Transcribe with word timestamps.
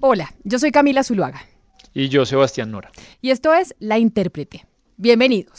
Hola, 0.00 0.32
yo 0.44 0.60
soy 0.60 0.70
Camila 0.70 1.02
Zuluaga. 1.02 1.42
Y 1.92 2.08
yo, 2.08 2.24
Sebastián 2.24 2.70
Nora. 2.70 2.92
Y 3.20 3.30
esto 3.30 3.52
es 3.52 3.74
La 3.80 3.98
Intérprete. 3.98 4.64
Bienvenidos. 4.96 5.58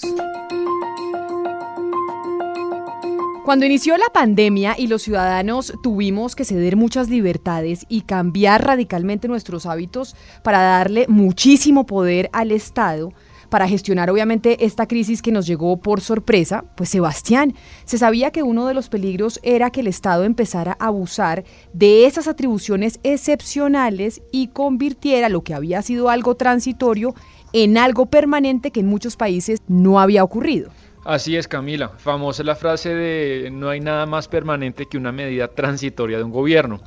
Cuando 3.44 3.66
inició 3.66 3.98
la 3.98 4.08
pandemia 4.14 4.76
y 4.78 4.88
los 4.88 5.02
ciudadanos 5.02 5.74
tuvimos 5.84 6.38
que 6.38 6.46
ceder 6.46 6.78
muchas 6.78 7.10
libertades 7.10 7.86
y 7.90 8.02
cambiar 8.02 8.64
radicalmente 8.64 9.28
nuestros 9.28 9.66
hábitos 9.66 10.16
para 10.42 10.62
darle 10.62 11.06
muchísimo 11.10 11.86
poder 11.86 12.30
al 12.32 12.52
Estado, 12.52 13.12
para 13.50 13.68
gestionar 13.68 14.10
obviamente 14.10 14.66
esta 14.66 14.88
crisis 14.88 15.22
que 15.22 15.32
nos 15.32 15.48
llegó 15.48 15.78
por 15.78 16.02
sorpresa, 16.02 16.64
pues 16.76 16.90
Sebastián, 16.90 17.56
se 17.86 17.98
sabía 17.98 18.32
que 18.32 18.44
uno 18.44 18.68
de 18.68 18.74
los 18.74 18.90
peligros 18.90 19.40
era 19.44 19.70
que 19.70 19.82
el 19.82 19.88
Estado 19.88 20.24
empezara 20.24 20.78
a 20.80 20.88
abusar 20.88 21.44
de 21.74 22.06
esas 22.06 22.28
atribuciones 22.28 23.00
excepcionales 23.04 24.22
y 24.32 24.48
convirtiera 24.48 25.30
lo 25.30 25.42
que 25.42 25.54
había 25.54 25.82
sido 25.82 26.10
algo 26.10 26.36
transitorio 26.36 27.16
en 27.54 27.78
algo 27.78 28.06
permanente 28.06 28.72
que 28.72 28.82
en 28.82 28.88
muchos 28.88 29.16
países 29.16 29.60
no 29.68 30.00
había 30.00 30.24
ocurrido. 30.24 30.70
Así 31.06 31.36
es, 31.38 31.48
Camila. 31.48 31.90
Famosa 31.98 32.44
la 32.44 32.56
frase 32.56 32.94
de 32.94 33.50
no 33.52 33.70
hay 33.70 33.80
nada 33.80 34.06
más 34.06 34.28
permanente 34.28 34.86
que 34.86 34.98
una 34.98 35.12
medida 35.12 35.48
transitoria 35.48 36.18
de 36.18 36.24
un 36.24 36.32
gobierno. 36.32 36.82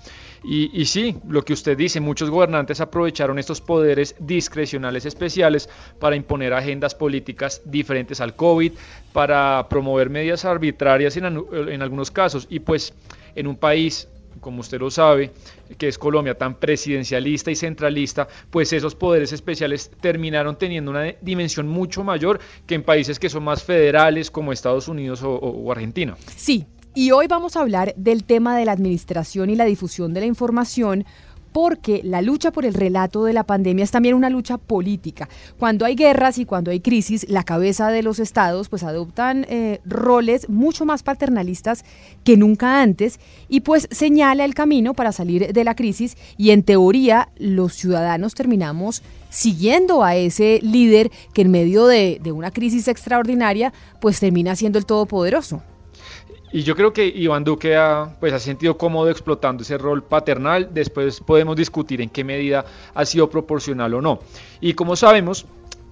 Y, 0.44 0.84
sí, 0.86 1.16
lo 1.28 1.44
que 1.44 1.52
usted 1.52 1.76
dice, 1.76 2.00
muchos 2.00 2.28
gobernantes 2.28 2.80
aprovecharon 2.80 3.38
estos 3.38 3.60
poderes 3.60 4.16
discrecionales 4.18 5.06
especiales 5.06 5.68
para 6.00 6.16
imponer 6.16 6.52
agendas 6.52 6.94
políticas 6.94 7.62
diferentes 7.64 8.20
al 8.20 8.34
COVID, 8.34 8.72
para 9.12 9.68
promover 9.68 10.10
medidas 10.10 10.44
arbitrarias 10.44 11.16
en, 11.16 11.26
en 11.26 11.82
algunos 11.82 12.10
casos. 12.10 12.46
Y 12.50 12.60
pues 12.60 12.92
en 13.34 13.46
un 13.46 13.56
país 13.56 14.08
como 14.40 14.60
usted 14.60 14.80
lo 14.80 14.90
sabe, 14.90 15.30
que 15.78 15.88
es 15.88 15.98
Colombia 15.98 16.36
tan 16.36 16.56
presidencialista 16.56 17.50
y 17.50 17.56
centralista, 17.56 18.28
pues 18.50 18.72
esos 18.72 18.94
poderes 18.94 19.32
especiales 19.32 19.90
terminaron 20.00 20.56
teniendo 20.56 20.90
una 20.90 21.14
dimensión 21.20 21.68
mucho 21.68 22.02
mayor 22.02 22.40
que 22.66 22.74
en 22.74 22.82
países 22.82 23.18
que 23.18 23.28
son 23.28 23.44
más 23.44 23.62
federales 23.62 24.30
como 24.30 24.52
Estados 24.52 24.88
Unidos 24.88 25.22
o, 25.22 25.32
o 25.34 25.72
Argentina. 25.72 26.16
Sí, 26.36 26.66
y 26.94 27.10
hoy 27.10 27.26
vamos 27.26 27.56
a 27.56 27.60
hablar 27.60 27.94
del 27.96 28.24
tema 28.24 28.56
de 28.56 28.64
la 28.64 28.72
administración 28.72 29.50
y 29.50 29.56
la 29.56 29.64
difusión 29.64 30.12
de 30.12 30.20
la 30.20 30.26
información 30.26 31.04
porque 31.52 32.00
la 32.02 32.22
lucha 32.22 32.50
por 32.50 32.64
el 32.64 32.74
relato 32.74 33.24
de 33.24 33.34
la 33.34 33.44
pandemia 33.44 33.84
es 33.84 33.90
también 33.90 34.14
una 34.14 34.30
lucha 34.30 34.56
política. 34.56 35.28
Cuando 35.58 35.84
hay 35.84 35.94
guerras 35.94 36.38
y 36.38 36.46
cuando 36.46 36.70
hay 36.70 36.80
crisis, 36.80 37.26
la 37.28 37.44
cabeza 37.44 37.90
de 37.90 38.02
los 38.02 38.18
estados 38.18 38.70
pues 38.70 38.82
adoptan 38.82 39.46
eh, 39.48 39.80
roles 39.84 40.48
mucho 40.48 40.86
más 40.86 41.02
paternalistas 41.02 41.84
que 42.24 42.36
nunca 42.36 42.80
antes 42.80 43.20
y 43.48 43.60
pues 43.60 43.86
señala 43.90 44.44
el 44.44 44.54
camino 44.54 44.94
para 44.94 45.12
salir 45.12 45.52
de 45.52 45.64
la 45.64 45.76
crisis 45.76 46.16
y 46.38 46.50
en 46.50 46.62
teoría 46.62 47.28
los 47.36 47.74
ciudadanos 47.74 48.34
terminamos 48.34 49.02
siguiendo 49.28 50.02
a 50.04 50.16
ese 50.16 50.58
líder 50.62 51.10
que 51.34 51.42
en 51.42 51.50
medio 51.50 51.86
de, 51.86 52.18
de 52.22 52.32
una 52.32 52.50
crisis 52.50 52.88
extraordinaria 52.88 53.72
pues 54.00 54.20
termina 54.20 54.56
siendo 54.56 54.78
el 54.78 54.86
todopoderoso. 54.86 55.62
Y 56.52 56.62
yo 56.62 56.76
creo 56.76 56.92
que 56.92 57.06
Iván 57.06 57.44
Duque 57.44 57.76
ha, 57.76 58.14
pues, 58.20 58.32
ha 58.32 58.38
sentido 58.38 58.76
cómodo 58.76 59.08
explotando 59.08 59.62
ese 59.62 59.78
rol 59.78 60.02
paternal. 60.02 60.68
Después 60.72 61.20
podemos 61.20 61.56
discutir 61.56 62.02
en 62.02 62.10
qué 62.10 62.24
medida 62.24 62.64
ha 62.94 63.04
sido 63.06 63.30
proporcional 63.30 63.94
o 63.94 64.02
no. 64.02 64.20
Y 64.60 64.74
como 64.74 64.94
sabemos, 64.94 65.46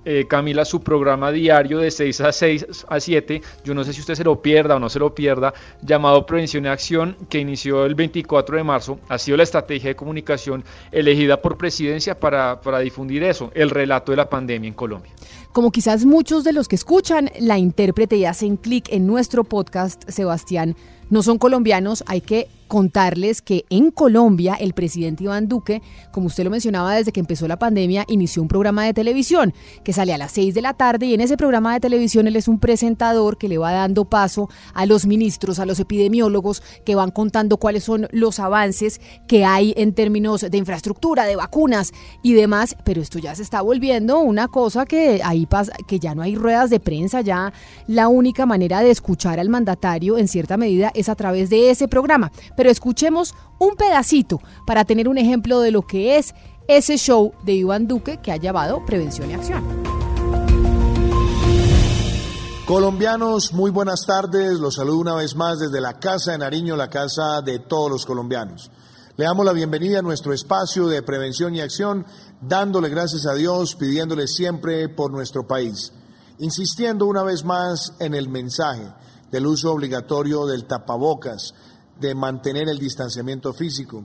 eh, 0.05 0.27
Camila, 0.28 0.64
su 0.64 0.83
programa 0.83 1.31
diario 1.31 1.78
de 1.78 1.91
6 1.91 2.20
a 2.22 2.33
6 2.33 2.86
a 2.88 3.00
7, 3.00 3.42
yo 3.64 3.75
no 3.75 3.84
sé 3.84 3.92
si 3.92 4.00
usted 4.00 4.14
se 4.14 4.25
lo 4.25 4.41
pierda 4.41 4.77
o 4.77 4.78
no 4.78 4.88
se 4.88 4.98
lo 4.98 5.14
pierda, 5.14 5.53
llamado 5.83 6.25
Prevención 6.25 6.64
y 6.64 6.69
Acción, 6.69 7.16
que 7.28 7.38
inició 7.38 7.84
el 7.84 7.94
24 7.94 8.56
de 8.56 8.64
marzo, 8.64 8.98
ha 9.08 9.19
sido 9.19 9.36
la 9.36 9.42
estrategia 9.42 9.88
de 9.88 9.97
comunicación 9.97 10.64
elegida 10.91 11.42
por 11.42 11.58
presidencia 11.58 12.19
para, 12.19 12.61
para 12.62 12.78
difundir 12.78 13.22
eso, 13.25 13.50
el 13.55 13.69
relato 13.69 14.12
de 14.12 14.16
la 14.16 14.28
pandemia 14.28 14.69
en 14.69 14.75
Colombia. 14.75 15.12
Como 15.53 15.73
quizás 15.73 16.05
muchos 16.05 16.45
de 16.45 16.53
los 16.53 16.69
que 16.69 16.77
escuchan 16.77 17.29
la 17.41 17.59
intérprete 17.59 18.17
y 18.17 18.25
hacen 18.25 18.56
clic 18.56 18.87
en 18.93 19.09
nuestro 19.09 19.43
podcast, 19.43 20.09
Sebastián, 20.09 20.77
no 21.11 21.25
son 21.25 21.38
colombianos, 21.38 22.05
hay 22.06 22.21
que 22.21 22.49
contarles 22.69 23.43
que 23.43 23.65
en 23.69 23.91
Colombia 23.91 24.55
el 24.55 24.75
presidente 24.75 25.25
Iván 25.25 25.49
Duque, 25.49 25.83
como 26.12 26.28
usted 26.28 26.44
lo 26.44 26.50
mencionaba 26.50 26.94
desde 26.94 27.11
que 27.11 27.19
empezó 27.19 27.49
la 27.49 27.59
pandemia, 27.59 28.05
inició 28.06 28.43
un 28.43 28.47
programa 28.47 28.84
de 28.84 28.94
televisión 28.94 29.53
que 29.83 29.93
sale 29.93 30.15
a 30.15 30.19
las 30.19 30.31
6 30.31 30.55
de 30.55 30.62
la 30.62 30.75
tarde 30.75 31.06
y 31.06 31.15
en 31.15 31.21
ese 31.21 31.37
programa 31.37 31.75
de 31.75 31.81
televisión 31.81 32.28
él 32.28 32.37
es 32.37 32.47
un 32.47 32.61
presentador 32.61 33.38
que 33.38 33.49
le 33.49 33.59
va 33.59 33.72
dando 33.72 34.05
paso 34.05 34.49
a 34.72 34.87
los 34.87 35.05
ministros, 35.05 35.59
a 35.59 35.67
los 35.67 35.81
epidemiólogos 35.81 36.62
que 36.84 36.94
van 36.94 37.11
contando 37.11 37.56
cuáles 37.56 37.82
son 37.82 38.06
los 38.12 38.38
avances 38.38 39.00
que 39.27 39.44
hay 39.44 39.75
en 39.77 39.93
términos 39.93 40.47
de 40.49 40.56
infraestructura, 40.56 41.25
de 41.25 41.34
vacunas 41.34 41.91
y 42.22 42.34
demás, 42.34 42.77
pero 42.84 43.03
esto 43.03 43.19
ya 43.19 43.34
se 43.34 43.43
está 43.43 43.62
volviendo 43.62 44.21
una 44.21 44.47
cosa 44.47 44.87
que 44.87 45.25
que 45.87 45.99
ya 45.99 46.15
no 46.15 46.23
hay 46.23 46.34
ruedas 46.37 46.71
de 46.71 46.81
prensa, 46.81 47.21
ya 47.21 47.53
la 47.87 48.09
única 48.09 48.47
manera 48.47 48.81
de 48.81 48.91
escuchar 48.91 49.41
al 49.41 49.49
mandatario 49.49 50.19
en 50.19 50.28
cierta 50.28 50.56
medida 50.56 50.91
es 50.95 51.09
a 51.09 51.15
través 51.15 51.51
de 51.51 51.71
ese 51.71 51.89
programa 51.89 52.31
pero 52.56 52.71
escuchemos 52.71 53.34
un 53.59 53.77
pedacito 53.77 54.41
para 54.67 54.84
tener 54.84 55.09
un 55.09 55.19
ejemplo 55.19 55.61
de 55.61 55.71
lo 55.71 55.83
que 55.83 56.19
es 56.19 56.34
ese 56.69 56.97
show 56.97 57.33
de 57.45 57.55
Iván 57.55 57.87
Duque 57.87 58.19
que 58.19 58.33
ha 58.33 58.37
llamado 58.37 58.84
Prevención 58.84 59.31
y 59.31 59.34
Acción. 59.34 59.65
Colombianos, 62.67 63.53
muy 63.53 63.71
buenas 63.71 64.06
tardes. 64.06 64.61
Los 64.61 64.77
saludo 64.77 64.99
una 64.99 65.15
vez 65.15 65.34
más 65.34 65.59
desde 65.59 65.81
la 65.81 65.99
Casa 65.99 66.33
de 66.33 66.39
Nariño, 66.39 66.77
la 66.77 66.89
casa 66.89 67.43
de 67.43 67.59
todos 67.59 67.91
los 67.91 68.06
colombianos. 68.06 68.71
Le 69.17 69.25
damos 69.25 69.45
la 69.45 69.53
bienvenida 69.53 69.99
a 69.99 70.03
nuestro 70.03 70.33
espacio 70.33 70.87
de 70.87 71.03
prevención 71.03 71.55
y 71.55 71.61
acción, 71.61 72.06
dándole 72.41 72.89
gracias 72.89 73.27
a 73.27 73.34
Dios, 73.34 73.75
pidiéndole 73.77 74.27
siempre 74.27 74.89
por 74.89 75.11
nuestro 75.11 75.47
país, 75.47 75.93
insistiendo 76.39 77.06
una 77.06 77.23
vez 77.23 77.45
más 77.45 77.95
en 77.99 78.15
el 78.15 78.28
mensaje 78.28 78.93
del 79.31 79.47
uso 79.47 79.73
obligatorio 79.73 80.47
del 80.47 80.65
tapabocas, 80.65 81.55
de 82.00 82.15
mantener 82.15 82.69
el 82.69 82.79
distanciamiento 82.79 83.53
físico. 83.53 84.03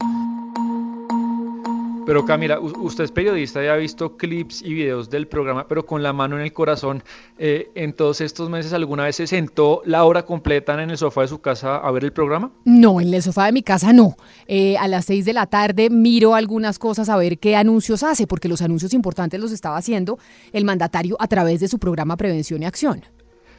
Pero 2.05 2.23
Camila, 2.23 2.59
usted 2.59 3.03
es 3.03 3.11
periodista 3.11 3.63
y 3.63 3.67
ha 3.67 3.75
visto 3.75 4.15
clips 4.15 4.61
y 4.61 4.75
videos 4.75 5.09
del 5.09 5.27
programa, 5.27 5.67
pero 5.67 5.87
con 5.87 6.03
la 6.03 6.13
mano 6.13 6.35
en 6.35 6.43
el 6.43 6.53
corazón, 6.53 7.03
eh, 7.39 7.71
¿en 7.73 7.93
todos 7.93 8.21
estos 8.21 8.47
meses 8.47 8.73
alguna 8.73 9.05
vez 9.05 9.15
se 9.15 9.25
sentó 9.25 9.81
la 9.85 10.05
hora 10.05 10.23
completa 10.23 10.81
en 10.81 10.91
el 10.91 10.97
sofá 10.99 11.21
de 11.21 11.29
su 11.29 11.41
casa 11.41 11.77
a 11.77 11.89
ver 11.89 12.03
el 12.03 12.13
programa? 12.13 12.51
No, 12.63 13.01
en 13.01 13.11
el 13.11 13.23
sofá 13.23 13.47
de 13.47 13.53
mi 13.53 13.63
casa 13.63 13.91
no. 13.91 14.17
Eh, 14.47 14.77
a 14.77 14.87
las 14.87 15.05
seis 15.05 15.25
de 15.25 15.33
la 15.33 15.47
tarde 15.47 15.89
miro 15.89 16.35
algunas 16.35 16.77
cosas 16.77 17.09
a 17.09 17.17
ver 17.17 17.39
qué 17.39 17.55
anuncios 17.55 18.03
hace, 18.03 18.27
porque 18.27 18.49
los 18.49 18.61
anuncios 18.61 18.93
importantes 18.93 19.39
los 19.39 19.51
estaba 19.51 19.77
haciendo 19.77 20.19
el 20.53 20.63
mandatario 20.63 21.17
a 21.19 21.27
través 21.27 21.59
de 21.59 21.67
su 21.67 21.79
programa 21.79 22.17
Prevención 22.17 22.61
y 22.61 22.65
Acción. 22.65 23.14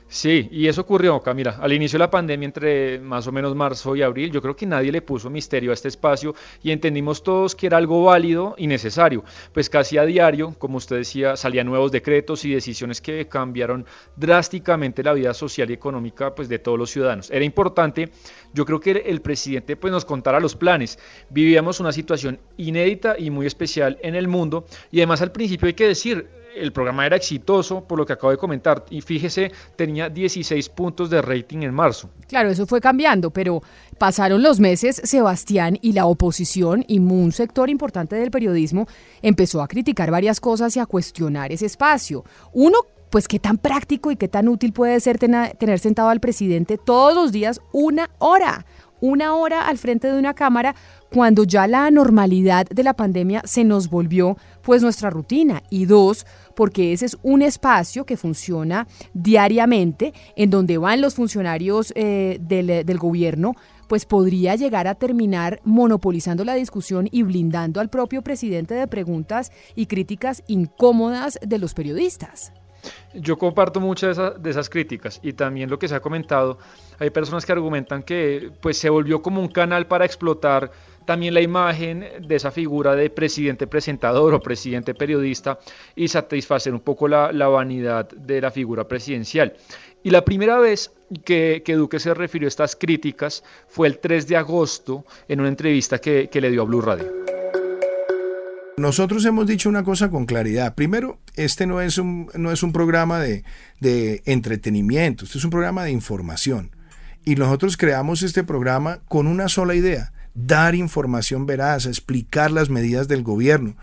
Sí, 0.09 0.49
y 0.53 0.69
eso 0.69 0.83
ocurrió, 0.83 1.21
Camila. 1.21 1.59
Al 1.61 1.73
inicio 1.73 1.99
de 1.99 2.05
la 2.05 2.11
pandemia, 2.11 2.47
entre 2.47 3.01
más 3.01 3.27
o 3.27 3.33
menos 3.33 3.57
marzo 3.57 3.97
y 3.97 4.03
abril, 4.03 4.31
yo 4.31 4.41
creo 4.41 4.55
que 4.55 4.65
nadie 4.65 4.93
le 4.93 5.03
puso 5.03 5.31
misterio 5.31 5.73
a 5.73 5.75
este 5.75 5.89
espacio 5.89 6.33
y 6.63 6.71
entendimos 6.71 7.25
todos 7.25 7.57
que 7.57 7.67
era 7.67 7.77
algo 7.77 8.05
válido 8.05 8.55
y 8.57 8.69
necesario. 8.69 9.25
Pues 9.53 9.69
casi 9.69 9.99
a 9.99 10.05
diario, 10.05 10.55
como 10.59 10.77
usted 10.77 10.99
decía, 10.99 11.37
salían 11.37 11.67
nuevos 11.67 11.91
decretos 11.91 12.45
y 12.45 12.55
decisiones 12.55 13.01
que 13.01 13.27
cambiaron 13.27 13.85
drásticamente 14.15 15.03
la 15.03 15.13
vida 15.13 15.35
social 15.35 15.71
y 15.71 15.75
económica 15.75 16.37
pues, 16.37 16.49
de 16.49 16.61
todos 16.61 16.79
los 16.79 16.91
ciudadanos. 16.91 17.29
Era 17.33 17.45
importante, 17.45 18.11
yo 18.55 18.65
creo 18.65 18.79
que 18.79 18.93
el 18.93 19.21
presidente 19.21 19.75
pues, 19.75 19.93
nos 19.93 20.05
contara 20.05 20.39
los 20.39 20.55
planes. 20.55 21.01
Vivíamos 21.31 21.81
una 21.81 21.91
situación 21.91 22.39
inédita 22.57 23.17
y 23.19 23.31
muy 23.31 23.47
especial 23.47 23.99
en 24.03 24.15
el 24.15 24.29
mundo 24.29 24.67
y 24.93 25.01
además 25.01 25.21
al 25.21 25.33
principio 25.33 25.67
hay 25.67 25.75
que 25.75 25.89
decir, 25.89 26.29
el 26.57 26.73
programa 26.73 27.07
era 27.07 27.17
exitoso, 27.17 27.85
por 27.85 27.99
lo 27.99 28.07
que 28.07 28.15
acabo 28.15 28.31
de 28.31 28.39
comentar, 28.39 28.85
y 28.91 29.01
fíjese, 29.01 29.53
tenía 29.77 30.09
16 30.09 30.69
puntos 30.71 31.11
de 31.11 31.23
rating 31.23 31.63
en 31.63 31.75
marzo. 31.75 32.11
Claro, 32.29 32.51
eso 32.51 32.67
fue 32.67 32.81
cambiando, 32.81 33.31
pero 33.31 33.63
pasaron 33.99 34.43
los 34.43 34.61
meses, 34.61 35.01
Sebastián 35.05 35.79
y 35.83 35.93
la 35.93 36.07
oposición 36.07 36.85
y 36.89 36.99
un 36.99 37.33
sector 37.33 37.71
importante 37.71 38.17
del 38.17 38.31
periodismo 38.31 38.87
empezó 39.23 39.63
a 39.63 39.69
criticar 39.69 40.11
varias 40.11 40.41
cosas 40.41 40.77
y 40.77 40.81
a 40.81 40.87
cuestionar 40.87 41.53
ese 41.53 41.67
espacio. 41.67 42.25
Uno, 42.53 42.79
pues 43.11 43.29
qué 43.29 43.39
tan 43.39 43.59
práctico 43.59 44.11
y 44.11 44.17
qué 44.17 44.29
tan 44.29 44.49
útil 44.49 44.73
puede 44.73 44.99
ser 45.01 45.19
tener 45.19 45.79
sentado 45.79 46.09
al 46.09 46.21
presidente 46.21 46.79
todos 46.79 47.15
los 47.15 47.33
días 47.33 47.61
una 47.73 48.11
hora 48.19 48.67
una 49.01 49.35
hora 49.35 49.67
al 49.67 49.79
frente 49.79 50.11
de 50.11 50.19
una 50.19 50.35
cámara 50.35 50.75
cuando 51.13 51.45
ya 51.45 51.67
la 51.67 51.91
normalidad 51.91 52.67
de 52.67 52.83
la 52.83 52.95
pandemia 52.95 53.43
se 53.45 53.65
nos 53.65 53.89
volvió 53.89 54.37
pues 54.63 54.83
nuestra 54.83 55.11
rutina 55.11 55.63
y 55.71 55.87
dos 55.87 56.27
porque 56.55 56.93
ese 56.93 57.07
es 57.07 57.17
un 57.23 57.43
espacio 57.43 58.05
que 58.05 58.17
funciona 58.17 58.87
diariamente 59.15 60.13
en 60.37 60.51
donde 60.51 60.79
van 60.79 61.01
los 61.01 61.15
funcionarios 61.15 61.93
eh, 61.97 62.39
del, 62.41 62.85
del 62.85 62.99
gobierno 62.99 63.55
pues 63.89 64.05
podría 64.05 64.57
llegar 64.57 64.89
a 64.89 64.95
terminar 64.97 65.61
monopolizando 65.65 66.45
la 66.45 66.55
discusión 66.55 67.09
y 67.11 67.23
blindando 67.23 67.81
al 67.81 67.89
propio 67.89 68.23
presidente 68.23 68.75
de 68.75 68.89
preguntas 68.89 69.53
y 69.77 69.87
críticas 69.87 70.43
incómodas 70.49 71.39
de 71.41 71.59
los 71.59 71.73
periodistas. 71.75 72.53
Yo 73.15 73.39
comparto 73.39 73.81
muchas 73.81 74.17
de, 74.17 74.51
esas 74.51 74.69
críticas 74.69 75.21
y 75.23 75.33
también 75.33 75.71
lo 75.71 75.79
que 75.79 75.89
se 75.89 75.95
ha 75.95 76.01
comentado. 76.01 76.59
Hay 76.99 77.11
personas 77.11 77.45
que 77.47 77.53
argumentan 77.53 78.03
que 78.03 78.51
pues, 78.61 78.79
se 78.79 78.91
volvió 78.91 79.23
como 79.23 79.41
un 79.41 79.49
canal 79.49 79.87
para 79.87 80.05
explotar 80.05 80.71
también 81.07 81.33
la 81.33 81.41
imagen 81.41 82.05
de 82.21 82.35
esa 82.35 82.51
figura 82.51 82.95
de 82.95 83.09
presidente 83.09 83.67
presentador 83.67 84.35
o 84.35 84.41
presidente 84.41 84.93
periodista 84.93 85.59
y 85.95 86.09
satisfacer 86.09 86.75
un 86.75 86.81
poco 86.81 87.09
la, 87.09 87.31
vanidad 87.49 88.09
de 88.11 88.41
la 88.41 88.51
figura 88.51 88.87
presidencial. 88.87 89.55
Y 90.03 90.11
la 90.11 90.25
primera 90.25 90.59
vez 90.59 90.93
que, 91.25 91.63
Duque 91.67 91.99
se 92.01 92.13
refirió 92.13 92.47
a 92.47 92.49
estas 92.49 92.77
críticas 92.77 93.43
fue 93.69 93.89
el 93.89 93.99
3 93.99 94.27
de 94.27 94.37
agosto 94.37 95.05
en 95.29 95.41
una 95.41 95.49
entrevista 95.49 95.99
que, 95.99 96.29
le 96.33 96.51
dio 96.51 96.63
a 96.63 96.65
Blue 96.65 96.81
Radio. 96.81 97.36
Nosotros 98.79 99.25
hemos 99.25 99.47
dicho 99.47 99.71
una 99.71 99.85
cosa 99.85 100.11
con 100.11 100.27
claridad. 100.27 100.75
Primero, 100.75 101.19
este 101.35 101.67
no 101.67 101.81
es 101.81 101.97
un, 101.97 102.29
no 102.35 102.53
es 102.53 102.63
un 102.63 102.73
programa 102.73 103.19
de, 103.21 103.43
de 103.81 104.23
entretenimiento, 104.27 105.25
este 105.25 105.39
es 105.39 105.45
un 105.45 105.51
programa 105.51 105.85
de 105.85 105.93
información. 105.93 106.77
Y 107.25 107.37
nosotros 107.37 107.79
creamos 107.79 108.23
este 108.23 108.45
programa 108.45 109.01
con 109.09 109.29
una 109.29 109.49
sola 109.49 109.75
idea, 109.75 110.13
dar 110.35 110.75
información 110.75 111.47
veraz, 111.47 111.87
explicar 111.87 112.51
las 112.51 112.69
medidas 112.69 113.09
del 113.09 113.23
gobierno. 113.23 113.77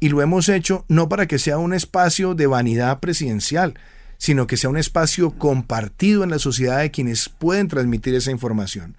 Y 0.00 0.08
lo 0.08 0.22
hemos 0.22 0.48
hecho 0.48 0.86
no 0.88 1.10
para 1.10 1.26
que 1.26 1.38
sea 1.38 1.58
un 1.58 1.74
espacio 1.74 2.34
de 2.34 2.46
vanidad 2.46 2.98
presidencial, 3.00 3.74
sino 4.16 4.46
que 4.46 4.56
sea 4.56 4.70
un 4.70 4.78
espacio 4.78 5.32
compartido 5.32 6.24
en 6.24 6.30
la 6.30 6.38
sociedad 6.38 6.78
de 6.78 6.90
quienes 6.90 7.28
pueden 7.28 7.68
transmitir 7.68 8.14
esa 8.14 8.30
información. 8.30 8.96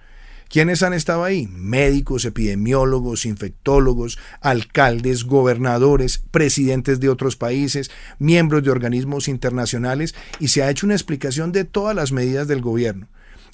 ¿Quiénes 0.52 0.84
han 0.84 0.94
estado 0.94 1.24
ahí? 1.24 1.48
Médicos, 1.48 2.26
epidemiólogos, 2.26 3.26
infectólogos, 3.26 4.20
alcaldes, 4.42 5.24
gobernadores, 5.24 6.22
presidentes 6.30 7.00
de 7.00 7.08
otros 7.08 7.38
países, 7.38 7.90
miembros 8.20 8.62
de 8.62 8.70
organismos 8.70 9.30
internacionales 9.30 10.14
y 10.42 10.50
se 10.50 10.62
ha 10.62 10.70
hecho 10.70 10.86
una 10.86 10.96
explicación 10.96 11.54
de 11.54 11.64
todas 11.64 11.96
las 11.96 12.12
medidas 12.12 12.50
del 12.50 12.60
gobierno 12.60 13.08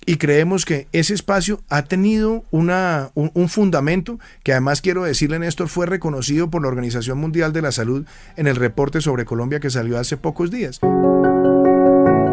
y 0.08 0.18
creemos 0.18 0.66
que 0.66 0.88
ese 0.92 1.14
espacio 1.14 1.62
ha 1.70 1.84
tenido 1.84 2.46
una, 2.50 3.12
un, 3.14 3.30
un, 3.34 3.50
fundamento 3.50 4.20
que 4.42 4.54
además 4.54 4.82
quiero 4.82 5.04
decirle, 5.04 5.38
Néstor, 5.38 5.68
fue 5.68 5.86
reconocido 5.86 6.50
por 6.50 6.62
la 6.62 6.70
Organización 6.70 7.18
Mundial 7.18 7.52
de 7.52 7.62
la 7.62 7.72
Salud 7.72 8.06
en 8.38 8.48
el 8.48 8.56
reporte 8.56 9.02
sobre 9.02 9.26
Colombia 9.26 9.60
que 9.60 9.70
salió 9.70 10.00
hace 10.00 10.16
pocos 10.16 10.50
días. 10.50 10.80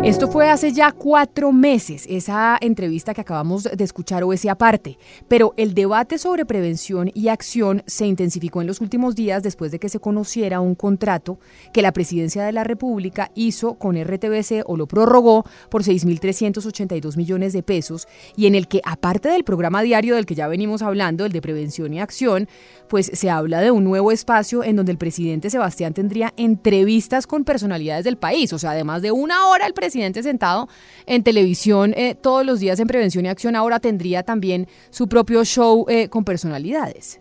Esto 0.04 0.30
fue 0.30 0.50
hace 0.50 0.70
ya 0.70 0.92
cuatro 0.92 1.50
meses, 1.50 2.04
esa 2.10 2.58
entrevista 2.60 3.14
que 3.14 3.22
acabamos 3.22 3.62
de 3.62 3.84
escuchar 3.84 4.22
o 4.22 4.34
ese 4.34 4.50
aparte, 4.50 4.98
pero 5.28 5.54
el 5.56 5.72
debate 5.72 6.18
sobre 6.18 6.44
prevención 6.44 7.10
y 7.14 7.28
acción 7.28 7.82
se 7.86 8.04
intensificó 8.04 8.60
en 8.60 8.66
los 8.66 8.82
últimos 8.82 9.14
días 9.14 9.42
después 9.42 9.72
de 9.72 9.78
que 9.78 9.88
se 9.88 10.00
conociera 10.00 10.60
un 10.60 10.74
contrato 10.74 11.38
que 11.72 11.80
la 11.80 11.92
Presidencia 11.92 12.44
de 12.44 12.52
la 12.52 12.64
República 12.64 13.30
hizo 13.34 13.78
con 13.78 13.96
RTBC 13.96 14.64
o 14.66 14.76
lo 14.76 14.86
prorrogó 14.86 15.46
por 15.70 15.84
6.382 15.84 17.16
millones 17.16 17.54
de 17.54 17.62
pesos 17.62 18.06
y 18.36 18.46
en 18.46 18.56
el 18.56 18.68
que, 18.68 18.82
aparte 18.84 19.30
del 19.30 19.42
programa 19.42 19.80
diario 19.80 20.16
del 20.16 20.26
que 20.26 20.34
ya 20.34 20.48
venimos 20.48 20.82
hablando, 20.82 21.24
el 21.24 21.32
de 21.32 21.40
prevención 21.40 21.94
y 21.94 22.00
acción, 22.00 22.46
pues 22.90 23.10
se 23.14 23.30
habla 23.30 23.62
de 23.62 23.70
un 23.70 23.84
nuevo 23.84 24.12
espacio 24.12 24.64
en 24.64 24.76
donde 24.76 24.92
el 24.92 24.98
presidente 24.98 25.48
Sebastián 25.48 25.94
tendría 25.94 26.34
entrevistas 26.36 27.26
con 27.26 27.44
personalidades 27.44 28.04
del 28.04 28.18
país, 28.18 28.52
o 28.52 28.58
sea, 28.58 28.72
además 28.72 29.00
de 29.00 29.10
una 29.10 29.46
hora 29.46 29.66
el 29.66 29.72
presidente 29.72 29.93
sentado 30.22 30.68
en 31.06 31.22
televisión 31.22 31.94
eh, 31.96 32.14
todos 32.14 32.44
los 32.44 32.60
días 32.60 32.78
en 32.80 32.86
Prevención 32.86 33.24
y 33.24 33.28
Acción, 33.28 33.56
ahora 33.56 33.80
tendría 33.80 34.22
también 34.22 34.68
su 34.90 35.08
propio 35.08 35.44
show 35.44 35.86
eh, 35.88 36.08
con 36.08 36.24
personalidades. 36.24 37.20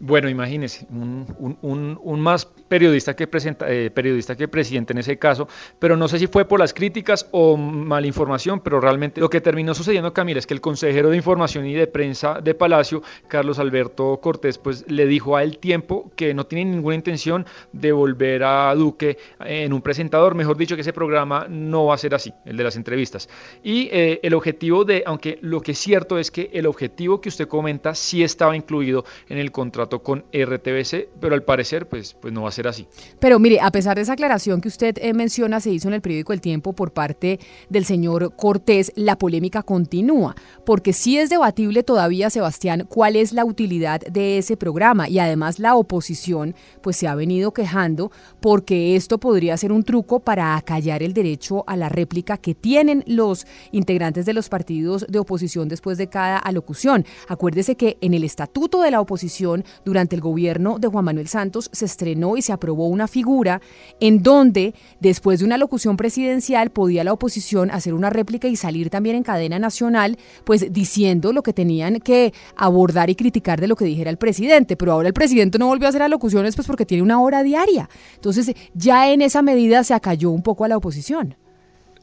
Bueno, 0.00 0.28
imagínese, 0.28 0.86
un, 0.90 2.20
más 2.20 2.46
periodista 2.46 3.16
que, 3.16 3.26
presenta, 3.26 3.68
eh, 3.68 3.90
periodista 3.90 4.36
que 4.36 4.46
presidente 4.46 4.92
en 4.92 4.98
ese 4.98 5.18
caso, 5.18 5.48
pero 5.80 5.96
no 5.96 6.06
sé 6.06 6.20
si 6.20 6.28
fue 6.28 6.44
por 6.44 6.60
las 6.60 6.72
críticas 6.72 7.26
o 7.32 7.56
mala 7.56 8.06
información, 8.06 8.60
pero 8.60 8.80
realmente 8.80 9.20
lo 9.20 9.28
que 9.28 9.40
terminó 9.40 9.74
sucediendo, 9.74 10.12
Camila, 10.12 10.38
es 10.38 10.46
que 10.46 10.54
el 10.54 10.60
consejero 10.60 11.10
de 11.10 11.16
información 11.16 11.66
y 11.66 11.74
de 11.74 11.88
prensa 11.88 12.40
de 12.40 12.54
Palacio, 12.54 13.02
Carlos 13.26 13.58
Alberto 13.58 14.20
Cortés, 14.22 14.58
pues 14.58 14.88
le 14.88 15.06
dijo 15.06 15.36
a 15.36 15.42
él 15.42 15.58
tiempo 15.58 16.12
que 16.14 16.32
no 16.32 16.46
tiene 16.46 16.70
ninguna 16.70 16.94
intención 16.94 17.44
de 17.72 17.90
volver 17.90 18.44
a 18.44 18.72
Duque 18.76 19.18
en 19.40 19.72
un 19.72 19.82
presentador, 19.82 20.36
mejor 20.36 20.56
dicho, 20.56 20.76
que 20.76 20.82
ese 20.82 20.92
programa 20.92 21.46
no 21.48 21.86
va 21.86 21.94
a 21.94 21.98
ser 21.98 22.14
así, 22.14 22.32
el 22.44 22.56
de 22.56 22.62
las 22.62 22.76
entrevistas. 22.76 23.28
Y 23.64 23.88
eh, 23.90 24.20
el 24.22 24.34
objetivo 24.34 24.84
de, 24.84 25.02
aunque 25.06 25.40
lo 25.42 25.60
que 25.60 25.72
es 25.72 25.78
cierto 25.78 26.18
es 26.18 26.30
que 26.30 26.50
el 26.52 26.66
objetivo 26.66 27.20
que 27.20 27.30
usted 27.30 27.48
comenta 27.48 27.96
sí 27.96 28.22
estaba 28.22 28.54
incluido 28.54 29.04
en 29.28 29.38
el 29.38 29.50
contrato 29.50 29.87
con 29.88 30.24
RTBC, 30.32 31.08
pero 31.20 31.34
al 31.34 31.42
parecer 31.42 31.88
pues, 31.88 32.14
pues 32.14 32.32
no 32.32 32.42
va 32.42 32.48
a 32.48 32.52
ser 32.52 32.68
así. 32.68 32.86
Pero 33.18 33.38
mire, 33.38 33.60
a 33.60 33.70
pesar 33.70 33.96
de 33.96 34.02
esa 34.02 34.12
aclaración 34.12 34.60
que 34.60 34.68
usted 34.68 34.96
eh, 34.98 35.12
menciona, 35.14 35.60
se 35.60 35.70
hizo 35.70 35.88
en 35.88 35.94
el 35.94 36.00
periódico 36.00 36.32
El 36.32 36.40
Tiempo 36.40 36.72
por 36.74 36.92
parte 36.92 37.40
del 37.68 37.84
señor 37.84 38.34
Cortés, 38.36 38.92
la 38.94 39.16
polémica 39.16 39.62
continúa, 39.62 40.36
porque 40.64 40.92
sí 40.92 41.18
es 41.18 41.30
debatible 41.30 41.82
todavía, 41.82 42.30
Sebastián, 42.30 42.86
cuál 42.88 43.16
es 43.16 43.32
la 43.32 43.44
utilidad 43.44 44.00
de 44.00 44.38
ese 44.38 44.56
programa 44.56 45.08
y 45.08 45.18
además 45.18 45.58
la 45.58 45.74
oposición 45.74 46.54
pues 46.82 46.96
se 46.96 47.08
ha 47.08 47.14
venido 47.14 47.52
quejando 47.52 48.10
porque 48.40 48.96
esto 48.96 49.18
podría 49.18 49.56
ser 49.56 49.72
un 49.72 49.82
truco 49.82 50.20
para 50.20 50.56
acallar 50.56 51.02
el 51.02 51.14
derecho 51.14 51.64
a 51.66 51.76
la 51.76 51.88
réplica 51.88 52.36
que 52.36 52.54
tienen 52.54 53.04
los 53.06 53.46
integrantes 53.72 54.26
de 54.26 54.32
los 54.32 54.48
partidos 54.48 55.06
de 55.08 55.18
oposición 55.18 55.68
después 55.68 55.98
de 55.98 56.08
cada 56.08 56.38
alocución. 56.38 57.04
Acuérdese 57.28 57.76
que 57.76 57.96
en 58.00 58.14
el 58.14 58.24
estatuto 58.24 58.82
de 58.82 58.90
la 58.90 59.00
oposición 59.00 59.64
durante 59.84 60.14
el 60.16 60.22
gobierno 60.22 60.78
de 60.78 60.88
Juan 60.88 61.04
Manuel 61.04 61.28
Santos 61.28 61.70
se 61.72 61.84
estrenó 61.84 62.36
y 62.36 62.42
se 62.42 62.52
aprobó 62.52 62.88
una 62.88 63.08
figura 63.08 63.60
en 64.00 64.22
donde, 64.22 64.74
después 65.00 65.40
de 65.40 65.44
una 65.44 65.58
locución 65.58 65.96
presidencial, 65.96 66.70
podía 66.70 67.04
la 67.04 67.12
oposición 67.12 67.70
hacer 67.70 67.94
una 67.94 68.10
réplica 68.10 68.48
y 68.48 68.56
salir 68.56 68.90
también 68.90 69.16
en 69.16 69.22
cadena 69.22 69.58
nacional, 69.58 70.18
pues 70.44 70.72
diciendo 70.72 71.32
lo 71.32 71.42
que 71.42 71.52
tenían 71.52 72.00
que 72.00 72.32
abordar 72.56 73.10
y 73.10 73.14
criticar 73.14 73.60
de 73.60 73.68
lo 73.68 73.76
que 73.76 73.84
dijera 73.84 74.10
el 74.10 74.18
presidente. 74.18 74.76
Pero 74.76 74.92
ahora 74.92 75.08
el 75.08 75.14
presidente 75.14 75.58
no 75.58 75.66
volvió 75.66 75.86
a 75.86 75.90
hacer 75.90 76.02
alocuciones 76.02 76.54
pues 76.54 76.66
porque 76.66 76.86
tiene 76.86 77.02
una 77.02 77.20
hora 77.20 77.42
diaria. 77.42 77.88
Entonces, 78.14 78.52
ya 78.74 79.10
en 79.10 79.22
esa 79.22 79.42
medida 79.42 79.84
se 79.84 79.94
acalló 79.94 80.30
un 80.30 80.42
poco 80.42 80.64
a 80.64 80.68
la 80.68 80.76
oposición. 80.76 81.36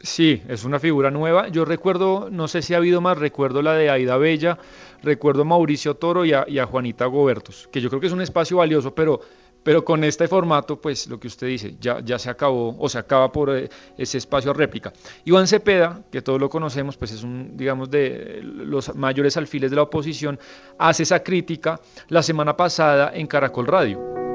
Sí, 0.02 0.42
es 0.48 0.64
una 0.64 0.80
figura 0.80 1.10
nueva. 1.10 1.48
Yo 1.48 1.66
recuerdo, 1.66 2.30
no 2.32 2.48
sé 2.48 2.62
si 2.62 2.74
ha 2.74 2.78
habido 2.78 3.02
más, 3.02 3.18
recuerdo 3.18 3.62
la 3.62 3.74
de 3.74 3.90
Aida 3.90 4.18
Bella, 4.18 4.58
recuerdo 5.02 5.44
a 5.44 5.46
Mauricio 5.46 5.96
Toro 5.96 6.26
y 6.26 6.34
a, 6.34 6.66
Juanita 6.66 7.06
Gobertos, 7.06 7.70
que 7.72 7.82
yo 7.82 7.90
creo 7.90 8.02
que 8.02 8.08
es 8.08 8.14
un 8.14 8.22
espacio 8.22 8.58
valioso, 8.58 8.94
pero, 8.94 9.20
pero 9.64 9.84
con 9.84 10.04
este 10.04 10.28
formato, 10.28 10.80
pues 10.80 11.08
lo 11.08 11.20
que 11.20 11.28
usted 11.28 11.48
dice, 11.48 11.76
ya, 11.80 12.02
ya 12.02 12.20
se 12.20 12.30
acabó 12.30 12.76
o 12.78 12.90
se 12.90 13.00
acaba 13.00 13.32
por 13.32 13.56
eh, 13.56 13.70
ese 13.98 14.18
espacio 14.18 14.54
réplica. 14.54 14.94
Iván 15.24 15.48
Cepeda, 15.48 16.04
que 16.12 16.22
todos 16.22 16.40
lo 16.40 16.50
conocemos, 16.50 16.98
pues 16.98 17.12
es 17.12 17.24
un, 17.24 17.56
digamos, 17.58 17.90
de 17.90 18.42
los 18.44 18.94
mayores 18.96 19.38
alfiles 19.38 19.72
de 19.72 19.76
la 19.76 19.84
oposición, 19.84 20.40
hace 20.78 21.04
esa 21.04 21.24
crítica 21.24 21.80
la 22.10 22.22
semana 22.22 22.56
pasada 22.56 23.12
en 23.14 23.28
Caracol 23.28 23.68
Radio 23.68 24.35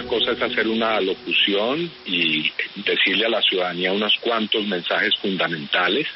cosa 0.00 0.32
es 0.32 0.40
hacer 0.40 0.66
una 0.66 0.98
locución 1.00 1.90
y 2.06 2.50
decirle 2.76 3.26
a 3.26 3.28
la 3.28 3.42
ciudadanía 3.42 3.92
unos 3.92 4.14
cuantos 4.20 4.66
mensajes 4.66 5.12
fundamentales 5.20 6.08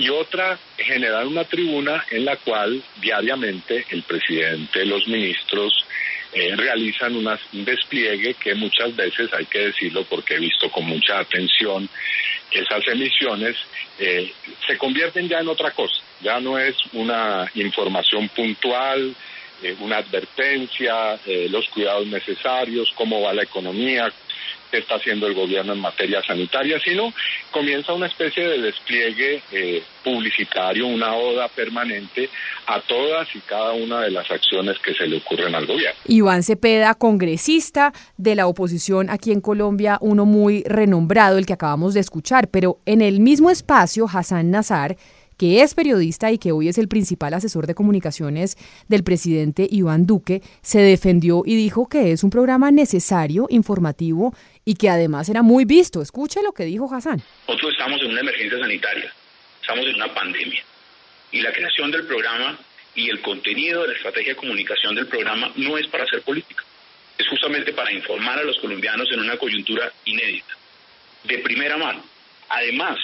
y 0.00 0.08
otra, 0.08 0.58
generar 0.78 1.26
una 1.26 1.44
tribuna 1.44 2.04
en 2.10 2.24
la 2.24 2.36
cual 2.36 2.82
diariamente 3.02 3.84
el 3.90 4.02
presidente, 4.02 4.86
los 4.86 5.06
ministros 5.08 5.84
eh, 6.32 6.54
realizan 6.56 7.16
un 7.16 7.28
despliegue 7.64 8.34
que 8.34 8.54
muchas 8.54 8.96
veces, 8.96 9.28
hay 9.34 9.44
que 9.44 9.66
decirlo 9.66 10.04
porque 10.04 10.36
he 10.36 10.38
visto 10.38 10.70
con 10.70 10.86
mucha 10.86 11.18
atención, 11.18 11.86
esas 12.50 12.86
emisiones 12.88 13.56
eh, 13.98 14.32
se 14.66 14.78
convierten 14.78 15.28
ya 15.28 15.40
en 15.40 15.48
otra 15.48 15.70
cosa, 15.72 16.00
ya 16.22 16.40
no 16.40 16.58
es 16.58 16.76
una 16.94 17.50
información 17.54 18.28
puntual, 18.30 19.14
eh, 19.62 19.76
una 19.80 19.98
advertencia, 19.98 21.18
eh, 21.26 21.48
los 21.50 21.68
cuidados 21.68 22.06
necesarios, 22.06 22.90
cómo 22.96 23.20
va 23.22 23.32
la 23.32 23.42
economía, 23.42 24.12
qué 24.70 24.78
está 24.78 24.96
haciendo 24.96 25.26
el 25.26 25.34
gobierno 25.34 25.72
en 25.72 25.80
materia 25.80 26.22
sanitaria, 26.22 26.78
sino 26.80 27.12
comienza 27.50 27.92
una 27.92 28.06
especie 28.06 28.46
de 28.46 28.58
despliegue 28.58 29.42
eh, 29.52 29.82
publicitario, 30.04 30.86
una 30.86 31.14
oda 31.14 31.48
permanente 31.48 32.30
a 32.66 32.80
todas 32.80 33.28
y 33.34 33.40
cada 33.40 33.72
una 33.72 34.00
de 34.02 34.10
las 34.10 34.30
acciones 34.30 34.78
que 34.78 34.94
se 34.94 35.06
le 35.06 35.18
ocurren 35.18 35.54
al 35.54 35.66
gobierno. 35.66 35.98
Iván 36.06 36.42
Cepeda, 36.42 36.94
congresista 36.94 37.92
de 38.16 38.34
la 38.34 38.46
oposición 38.46 39.10
aquí 39.10 39.32
en 39.32 39.40
Colombia, 39.40 39.98
uno 40.00 40.24
muy 40.24 40.62
renombrado, 40.64 41.38
el 41.38 41.46
que 41.46 41.52
acabamos 41.52 41.94
de 41.94 42.00
escuchar, 42.00 42.48
pero 42.48 42.78
en 42.86 43.02
el 43.02 43.20
mismo 43.20 43.50
espacio, 43.50 44.06
Hassan 44.12 44.50
Nazar, 44.50 44.96
que 45.40 45.62
es 45.62 45.74
periodista 45.74 46.30
y 46.30 46.36
que 46.36 46.52
hoy 46.52 46.68
es 46.68 46.76
el 46.76 46.86
principal 46.86 47.32
asesor 47.32 47.66
de 47.66 47.74
comunicaciones 47.74 48.58
del 48.88 49.02
presidente 49.02 49.66
Iván 49.70 50.04
Duque, 50.04 50.42
se 50.60 50.80
defendió 50.80 51.44
y 51.46 51.56
dijo 51.56 51.88
que 51.88 52.12
es 52.12 52.22
un 52.22 52.28
programa 52.28 52.70
necesario, 52.70 53.46
informativo 53.48 54.34
y 54.66 54.74
que 54.74 54.90
además 54.90 55.30
era 55.30 55.40
muy 55.40 55.64
visto. 55.64 56.02
Escuche 56.02 56.42
lo 56.42 56.52
que 56.52 56.64
dijo 56.64 56.94
Hassan. 56.94 57.22
Nosotros 57.48 57.72
estamos 57.72 58.02
en 58.02 58.10
una 58.10 58.20
emergencia 58.20 58.58
sanitaria, 58.58 59.10
estamos 59.62 59.86
en 59.86 59.94
una 59.94 60.12
pandemia 60.12 60.62
y 61.32 61.40
la 61.40 61.52
creación 61.54 61.90
del 61.90 62.04
programa 62.04 62.58
y 62.94 63.08
el 63.08 63.22
contenido 63.22 63.80
de 63.80 63.88
la 63.88 63.94
estrategia 63.94 64.34
de 64.34 64.36
comunicación 64.36 64.94
del 64.94 65.06
programa 65.06 65.50
no 65.56 65.78
es 65.78 65.86
para 65.86 66.04
hacer 66.04 66.20
política, 66.20 66.62
es 67.16 67.26
justamente 67.28 67.72
para 67.72 67.90
informar 67.90 68.40
a 68.40 68.44
los 68.44 68.58
colombianos 68.58 69.08
en 69.10 69.20
una 69.20 69.38
coyuntura 69.38 69.90
inédita, 70.04 70.52
de 71.24 71.38
primera 71.38 71.78
mano. 71.78 72.04
Además, 72.50 72.98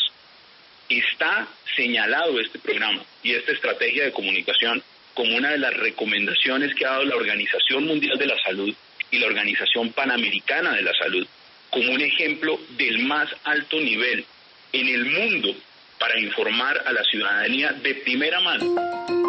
está 0.88 1.49
señalado 1.75 2.38
este 2.40 2.59
programa 2.59 3.02
y 3.23 3.33
esta 3.33 3.52
estrategia 3.52 4.05
de 4.05 4.12
comunicación 4.12 4.83
como 5.14 5.37
una 5.37 5.50
de 5.50 5.59
las 5.59 5.75
recomendaciones 5.75 6.75
que 6.75 6.87
ha 6.87 6.90
dado 6.90 7.05
la 7.05 7.16
Organización 7.16 7.87
Mundial 7.87 8.19
de 8.19 8.26
la 8.26 8.38
Salud 8.38 8.75
y 9.11 9.19
la 9.19 9.26
Organización 9.26 9.93
Panamericana 9.93 10.75
de 10.75 10.83
la 10.83 10.93
Salud 10.95 11.26
como 11.71 11.93
un 11.93 12.00
ejemplo 12.00 12.59
del 12.76 13.00
más 13.00 13.28
alto 13.45 13.78
nivel 13.81 14.25
en 14.73 14.88
el 14.88 15.05
mundo 15.07 15.55
para 15.99 16.19
informar 16.21 16.83
a 16.87 16.93
la 16.93 17.02
ciudadanía 17.05 17.73
de 17.73 17.95
primera 17.97 18.40
mano. 18.40 19.25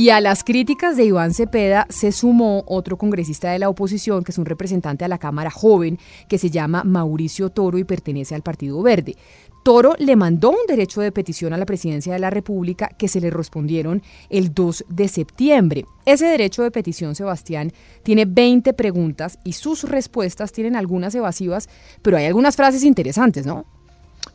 Y 0.00 0.08
a 0.08 0.22
las 0.22 0.44
críticas 0.44 0.96
de 0.96 1.04
Iván 1.04 1.34
Cepeda 1.34 1.86
se 1.90 2.10
sumó 2.10 2.64
otro 2.66 2.96
congresista 2.96 3.50
de 3.50 3.58
la 3.58 3.68
oposición, 3.68 4.24
que 4.24 4.32
es 4.32 4.38
un 4.38 4.46
representante 4.46 5.04
a 5.04 5.08
la 5.08 5.18
Cámara 5.18 5.50
joven, 5.50 5.98
que 6.26 6.38
se 6.38 6.48
llama 6.48 6.84
Mauricio 6.84 7.50
Toro 7.50 7.76
y 7.76 7.84
pertenece 7.84 8.34
al 8.34 8.40
Partido 8.40 8.80
Verde. 8.80 9.14
Toro 9.62 9.94
le 9.98 10.16
mandó 10.16 10.52
un 10.52 10.66
derecho 10.66 11.02
de 11.02 11.12
petición 11.12 11.52
a 11.52 11.58
la 11.58 11.66
presidencia 11.66 12.14
de 12.14 12.18
la 12.18 12.30
República 12.30 12.88
que 12.88 13.08
se 13.08 13.20
le 13.20 13.28
respondieron 13.28 14.02
el 14.30 14.54
2 14.54 14.86
de 14.88 15.06
septiembre. 15.06 15.84
Ese 16.06 16.24
derecho 16.24 16.62
de 16.62 16.70
petición, 16.70 17.14
Sebastián, 17.14 17.70
tiene 18.02 18.24
20 18.24 18.72
preguntas 18.72 19.38
y 19.44 19.52
sus 19.52 19.84
respuestas 19.84 20.50
tienen 20.50 20.76
algunas 20.76 21.14
evasivas, 21.14 21.68
pero 22.00 22.16
hay 22.16 22.24
algunas 22.24 22.56
frases 22.56 22.84
interesantes, 22.84 23.44
¿no? 23.44 23.66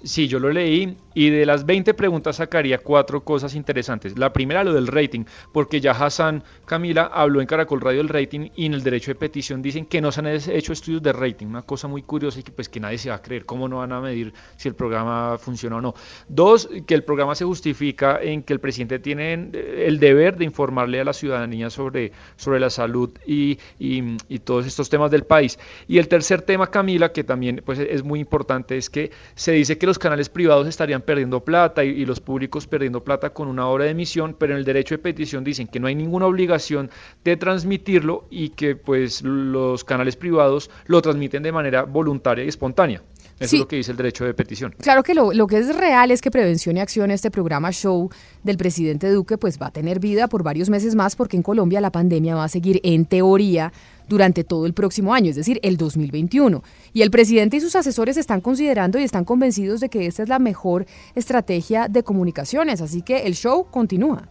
Sí, 0.03 0.27
yo 0.27 0.37
lo 0.37 0.51
leí 0.51 0.95
y 1.15 1.31
de 1.31 1.45
las 1.45 1.65
20 1.65 1.95
preguntas 1.95 2.35
sacaría 2.35 2.77
cuatro 2.77 3.23
cosas 3.23 3.55
interesantes. 3.55 4.19
La 4.19 4.33
primera, 4.33 4.63
lo 4.63 4.73
del 4.73 4.87
rating, 4.87 5.23
porque 5.51 5.81
ya 5.81 5.91
Hassan 5.91 6.43
Camila 6.65 7.09
habló 7.11 7.41
en 7.41 7.47
Caracol 7.47 7.81
Radio 7.81 7.99
del 7.99 8.09
rating 8.09 8.49
y 8.55 8.67
en 8.67 8.73
el 8.73 8.83
derecho 8.83 9.11
de 9.11 9.15
petición 9.15 9.61
dicen 9.61 9.85
que 9.85 10.01
no 10.01 10.11
se 10.11 10.19
han 10.19 10.27
hecho 10.27 10.73
estudios 10.73 11.01
de 11.01 11.13
rating, 11.13 11.47
una 11.47 11.61
cosa 11.63 11.87
muy 11.87 12.03
curiosa 12.03 12.39
y 12.39 12.43
que 12.43 12.51
pues 12.51 12.69
que 12.69 12.79
nadie 12.79 12.97
se 12.97 13.09
va 13.09 13.15
a 13.15 13.21
creer, 13.21 13.45
cómo 13.45 13.67
no 13.67 13.77
van 13.77 13.93
a 13.93 14.01
medir 14.01 14.33
si 14.57 14.67
el 14.67 14.75
programa 14.75 15.37
funciona 15.37 15.77
o 15.77 15.81
no. 15.81 15.95
Dos, 16.27 16.69
que 16.85 16.93
el 16.93 17.03
programa 17.03 17.33
se 17.33 17.45
justifica 17.45 18.19
en 18.21 18.43
que 18.43 18.53
el 18.53 18.59
presidente 18.59 18.99
tiene 18.99 19.33
el 19.33 19.99
deber 19.99 20.37
de 20.37 20.43
informarle 20.43 20.99
a 20.99 21.05
la 21.05 21.13
ciudadanía 21.13 21.69
sobre, 21.69 22.11
sobre 22.35 22.59
la 22.59 22.69
salud 22.69 23.11
y, 23.25 23.57
y, 23.79 24.17
todos 24.39 24.65
estos 24.67 24.89
temas 24.89 25.11
del 25.11 25.23
país. 25.23 25.57
Y 25.87 25.97
el 25.97 26.07
tercer 26.07 26.41
tema, 26.41 26.67
Camila, 26.67 27.11
que 27.13 27.23
también 27.23 27.61
pues 27.65 27.79
es 27.79 28.03
muy 28.03 28.19
importante, 28.19 28.77
es 28.77 28.89
que 28.89 29.11
se 29.33 29.53
dice 29.53 29.77
que 29.77 29.87
los 29.87 29.97
canales 29.97 30.29
privados 30.29 30.67
estarían 30.67 31.01
perdiendo 31.05 31.43
plata 31.43 31.83
y, 31.83 32.05
los 32.05 32.19
públicos 32.19 32.67
perdiendo 32.67 33.03
plata 33.03 33.31
con 33.31 33.47
una 33.47 33.67
hora 33.67 33.85
de 33.85 33.91
emisión, 33.91 34.35
pero 34.37 34.53
en 34.53 34.59
el 34.59 34.65
derecho 34.65 34.95
de 34.95 34.99
petición 34.99 35.43
dicen 35.43 35.67
que 35.67 35.79
no 35.79 35.87
hay 35.87 35.95
ninguna 35.95 36.25
obligación 36.25 36.89
de 37.23 37.37
transmitirlo 37.37 38.27
y 38.29 38.49
que 38.49 38.75
pues 38.75 39.21
los 39.21 39.83
canales 39.83 40.15
privados 40.15 40.69
lo 40.85 41.01
transmiten 41.01 41.43
de 41.43 41.51
manera 41.51 41.83
voluntaria 41.83 42.43
y 42.43 42.49
espontánea. 42.49 43.01
Eso 43.39 43.55
es 43.55 43.59
lo 43.61 43.67
que 43.67 43.75
dice 43.75 43.91
el 43.91 43.97
derecho 43.97 44.23
de 44.23 44.33
petición. 44.33 44.73
Claro 44.79 45.03
que 45.03 45.13
lo, 45.13 45.33
lo, 45.33 45.45
que 45.47 45.57
es 45.57 45.75
real 45.75 46.11
es 46.11 46.21
que 46.21 46.31
Prevención 46.31 46.77
y 46.77 46.79
Acción, 46.79 47.11
este 47.11 47.29
programa 47.31 47.71
show 47.71 48.09
del 48.43 48.57
presidente 48.57 49.11
Duque, 49.11 49.37
pues 49.37 49.59
va 49.61 49.67
a 49.67 49.71
tener 49.71 49.99
vida 49.99 50.27
por 50.27 50.41
varios 50.43 50.69
meses 50.69 50.95
más 50.95 51.15
porque 51.15 51.35
en 51.35 51.43
Colombia 51.43 51.81
la 51.81 51.91
pandemia 51.91 52.35
va 52.35 52.45
a 52.45 52.49
seguir 52.49 52.79
en 52.83 53.05
teoría 53.05 53.73
durante 54.07 54.43
todo 54.43 54.65
el 54.65 54.73
próximo 54.73 55.13
año, 55.13 55.31
es 55.31 55.35
decir, 55.35 55.59
el 55.63 55.77
2021. 55.77 56.63
Y 56.93 57.01
el 57.01 57.11
presidente 57.11 57.57
y 57.57 57.61
sus 57.61 57.75
asesores 57.75 58.17
están 58.17 58.39
considerando 58.39 58.99
y 58.99 59.03
están 59.03 59.25
convencidos 59.25 59.79
de 59.79 59.89
que 59.89 60.05
esta 60.05 60.23
es 60.23 60.29
la 60.29 60.39
mejor 60.39 60.85
estrategia 61.15 61.87
de 61.87 62.03
comunicaciones, 62.03 62.81
así 62.81 63.01
que 63.01 63.23
el 63.23 63.35
show 63.35 63.67
continúa 63.69 64.29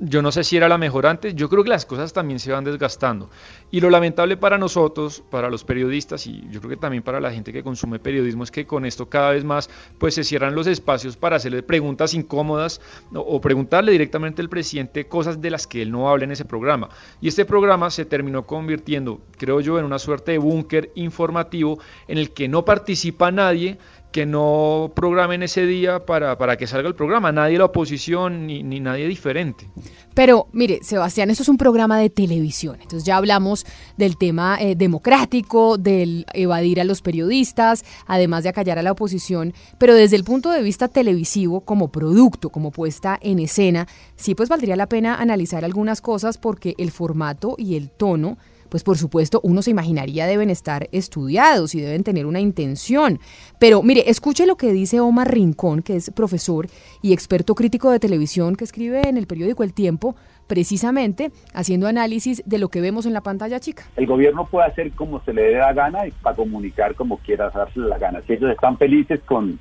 yo 0.00 0.22
no 0.22 0.30
sé 0.32 0.44
si 0.44 0.56
era 0.56 0.68
la 0.68 0.78
mejor 0.78 1.06
antes, 1.06 1.34
yo 1.34 1.48
creo 1.48 1.64
que 1.64 1.70
las 1.70 1.84
cosas 1.84 2.12
también 2.12 2.38
se 2.38 2.52
van 2.52 2.64
desgastando. 2.64 3.30
Y 3.70 3.80
lo 3.80 3.90
lamentable 3.90 4.36
para 4.36 4.58
nosotros, 4.58 5.22
para 5.30 5.50
los 5.50 5.64
periodistas 5.64 6.26
y 6.26 6.46
yo 6.50 6.60
creo 6.60 6.70
que 6.70 6.76
también 6.76 7.02
para 7.02 7.20
la 7.20 7.32
gente 7.32 7.52
que 7.52 7.62
consume 7.62 7.98
periodismo 7.98 8.44
es 8.44 8.50
que 8.50 8.66
con 8.66 8.84
esto 8.84 9.08
cada 9.08 9.32
vez 9.32 9.44
más 9.44 9.68
pues 9.98 10.14
se 10.14 10.24
cierran 10.24 10.54
los 10.54 10.66
espacios 10.66 11.16
para 11.16 11.36
hacerle 11.36 11.62
preguntas 11.62 12.14
incómodas 12.14 12.80
o, 13.12 13.40
preguntarle 13.40 13.92
directamente 13.92 14.42
al 14.42 14.48
presidente 14.48 15.06
cosas 15.08 15.40
de 15.40 15.50
las 15.50 15.66
que 15.66 15.82
él 15.82 15.90
no 15.90 16.08
habla 16.08 16.24
en 16.24 16.32
ese 16.32 16.44
programa. 16.44 16.88
Y 17.20 17.28
este 17.28 17.44
programa 17.44 17.90
se 17.90 18.04
terminó 18.04 18.46
convirtiendo, 18.46 19.20
creo 19.36 19.60
yo, 19.60 19.78
en 19.78 19.84
una 19.84 19.98
suerte 19.98 20.32
de 20.32 20.38
búnker 20.38 20.92
informativo 20.94 21.78
en 22.06 22.18
el 22.18 22.30
que 22.30 22.48
no 22.48 22.64
participa 22.64 23.30
nadie, 23.30 23.78
que 24.12 24.24
no 24.24 24.92
programen 24.94 25.42
ese 25.42 25.66
día 25.66 26.06
para, 26.06 26.38
para 26.38 26.56
que 26.56 26.66
salga 26.66 26.88
el 26.88 26.94
programa, 26.94 27.30
nadie 27.30 27.52
de 27.52 27.58
la 27.58 27.66
oposición 27.66 28.46
ni, 28.46 28.62
ni 28.62 28.80
nadie 28.80 29.06
diferente. 29.06 29.68
Pero 30.14 30.48
mire, 30.52 30.80
Sebastián, 30.82 31.30
esto 31.30 31.42
es 31.42 31.48
un 31.48 31.58
programa 31.58 31.98
de 31.98 32.10
televisión, 32.10 32.76
entonces 32.80 33.04
ya 33.04 33.16
hablamos 33.16 33.66
del 33.96 34.16
tema 34.16 34.58
eh, 34.60 34.74
democrático, 34.74 35.78
del 35.78 36.26
evadir 36.32 36.80
a 36.80 36.84
los 36.84 37.02
periodistas, 37.02 37.84
además 38.06 38.42
de 38.42 38.48
acallar 38.48 38.78
a 38.78 38.82
la 38.82 38.92
oposición, 38.92 39.52
pero 39.78 39.94
desde 39.94 40.16
el 40.16 40.24
punto 40.24 40.50
de 40.50 40.62
vista 40.62 40.88
televisivo, 40.88 41.60
como 41.60 41.92
producto, 41.92 42.50
como 42.50 42.72
puesta 42.72 43.18
en 43.20 43.38
escena, 43.38 43.86
sí 44.16 44.34
pues 44.34 44.48
valdría 44.48 44.74
la 44.74 44.88
pena 44.88 45.16
analizar 45.16 45.64
algunas 45.64 46.00
cosas 46.00 46.38
porque 46.38 46.74
el 46.78 46.90
formato 46.90 47.54
y 47.58 47.76
el 47.76 47.90
tono 47.90 48.38
pues 48.68 48.84
por 48.84 48.98
supuesto 48.98 49.40
uno 49.42 49.62
se 49.62 49.70
imaginaría 49.70 50.26
deben 50.26 50.50
estar 50.50 50.88
estudiados 50.92 51.74
y 51.74 51.80
deben 51.80 52.04
tener 52.04 52.26
una 52.26 52.40
intención. 52.40 53.18
Pero 53.58 53.82
mire, 53.82 54.10
escuche 54.10 54.46
lo 54.46 54.56
que 54.56 54.72
dice 54.72 55.00
Omar 55.00 55.32
Rincón, 55.32 55.82
que 55.82 55.96
es 55.96 56.10
profesor 56.10 56.66
y 57.02 57.12
experto 57.12 57.54
crítico 57.54 57.90
de 57.90 58.00
televisión 58.00 58.56
que 58.56 58.64
escribe 58.64 59.08
en 59.08 59.16
el 59.16 59.26
periódico 59.26 59.62
El 59.62 59.72
Tiempo, 59.72 60.16
precisamente 60.46 61.30
haciendo 61.52 61.86
análisis 61.86 62.42
de 62.46 62.58
lo 62.58 62.68
que 62.68 62.80
vemos 62.80 63.06
en 63.06 63.12
la 63.12 63.20
pantalla 63.20 63.60
chica. 63.60 63.84
El 63.96 64.06
gobierno 64.06 64.46
puede 64.46 64.68
hacer 64.68 64.92
como 64.92 65.22
se 65.24 65.32
le 65.32 65.42
dé 65.42 65.54
la 65.54 65.72
gana 65.72 66.06
y 66.06 66.10
para 66.10 66.36
comunicar 66.36 66.94
como 66.94 67.18
quiera 67.18 67.50
darse 67.50 67.80
la 67.80 67.98
gana. 67.98 68.22
Si 68.26 68.32
ellos 68.32 68.50
están 68.50 68.78
felices 68.78 69.20
con 69.26 69.58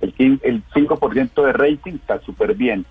el, 0.00 0.40
el 0.42 0.62
5% 0.74 1.44
de 1.44 1.52
rating, 1.52 1.94
está 1.94 2.20
súper 2.20 2.54
bien. 2.54 2.84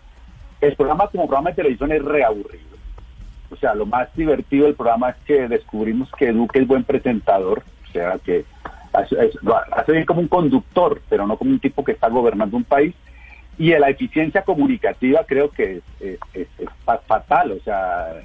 El 0.62 0.76
programa 0.76 1.08
como 1.08 1.28
programa 1.28 1.52
de 1.52 1.56
televisión 1.56 1.92
es 1.92 2.04
reaburrido 2.04 2.69
o 3.52 3.56
sea, 3.56 3.74
lo 3.74 3.86
más 3.86 4.14
divertido 4.16 4.66
del 4.66 4.76
programa 4.76 5.12
es 5.12 5.16
que 5.26 5.48
descubrimos 5.48 6.10
que 6.18 6.32
Duque 6.32 6.60
es 6.60 6.68
buen 6.68 6.84
presentador, 6.84 7.64
o 7.88 7.92
sea, 7.92 8.20
que 8.24 8.46
hace, 8.94 9.92
bien 9.92 10.06
como 10.06 10.22
un 10.22 10.28
conductor, 10.28 11.02
pero 11.10 11.28
no 11.28 11.38
como 11.38 11.52
un 11.52 11.60
tipo 11.60 11.84
que 11.84 11.94
está 11.94 12.10
gobernando 12.10 12.58
un 12.58 12.64
país. 12.64 12.94
Y 13.58 13.72
la 13.72 13.90
eficiencia 13.90 14.44
comunicativa 14.44 15.26
creo 15.26 15.50
que 15.50 15.82
es, 16.00 16.48
fatal, 16.86 17.52
o 17.52 17.60
sea, 17.60 18.22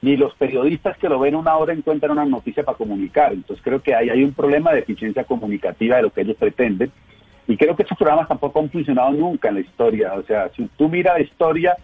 ni 0.00 0.16
los 0.16 0.34
periodistas 0.34 0.96
que 0.96 1.08
lo 1.08 1.18
ven 1.18 1.34
una 1.34 1.56
hora 1.56 1.72
encuentran 1.72 2.12
una 2.12 2.24
noticia 2.24 2.62
para 2.62 2.78
comunicar. 2.78 3.32
Entonces 3.32 3.62
creo 3.64 3.82
que 3.82 3.94
hay, 3.94 4.10
hay 4.10 4.22
un 4.22 4.32
problema 4.32 4.72
de 4.72 4.80
eficiencia 4.80 5.24
comunicativa 5.24 5.96
de 5.96 6.02
lo 6.02 6.10
que 6.10 6.20
ellos 6.20 6.36
pretenden. 6.36 6.92
Y 7.48 7.56
creo 7.56 7.74
que 7.74 7.82
esos 7.82 7.98
programas 7.98 8.28
tampoco 8.28 8.60
han 8.60 8.70
funcionado 8.70 9.10
nunca 9.10 9.48
en 9.48 9.56
la 9.56 9.60
historia. 9.60 10.14
O 10.14 10.22
sea, 10.22 10.50
si 10.54 10.68
tú 10.76 10.88
miras 10.88 11.18
la 11.18 11.24
historia, 11.24 11.76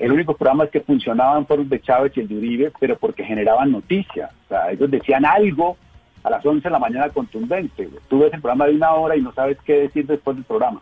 el 0.00 0.12
único 0.12 0.34
programa 0.34 0.66
que 0.66 0.80
funcionaban 0.80 1.46
fueron 1.46 1.68
de 1.68 1.80
Chávez 1.80 2.16
y 2.16 2.20
el 2.20 2.28
de 2.28 2.38
Uribe, 2.38 2.72
pero 2.80 2.96
porque 2.96 3.22
generaban 3.22 3.70
noticias. 3.70 4.32
O 4.46 4.48
sea, 4.48 4.70
ellos 4.72 4.90
decían 4.90 5.26
algo 5.26 5.76
a 6.22 6.30
las 6.30 6.44
11 6.44 6.62
de 6.62 6.70
la 6.70 6.78
mañana 6.78 7.10
contundente. 7.10 7.86
Tú 8.08 8.20
ves 8.20 8.32
el 8.32 8.40
programa 8.40 8.66
de 8.66 8.76
una 8.76 8.92
hora 8.94 9.14
y 9.14 9.20
no 9.20 9.32
sabes 9.34 9.58
qué 9.64 9.82
decir 9.82 10.06
después 10.06 10.36
del 10.36 10.46
programa. 10.46 10.80